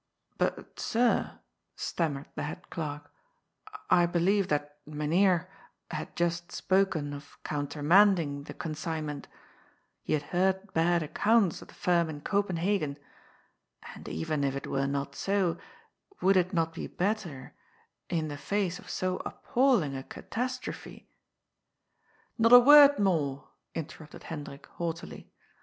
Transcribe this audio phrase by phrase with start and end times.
[0.39, 1.41] ''"But, sir,"
[1.75, 3.11] stammered the head clerk,"
[3.91, 5.51] I believe that Mynheer
[5.91, 9.27] had just spoken of countermanding the consign ment.
[10.01, 12.97] He had heard bad accounts of the firm in Copen hagen.
[13.93, 15.59] And even if it were not so,
[16.19, 17.53] would it not be better,
[18.09, 21.11] in the face of so appalling a catastrophe"
[22.39, 25.31] "Not a word more," interrupted Hendrik haughtily.